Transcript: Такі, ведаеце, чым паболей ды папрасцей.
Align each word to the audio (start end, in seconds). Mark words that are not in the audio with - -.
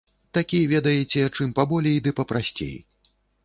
Такі, 0.37 0.61
ведаеце, 0.71 1.21
чым 1.35 1.53
паболей 1.61 2.03
ды 2.07 2.17
папрасцей. 2.23 2.77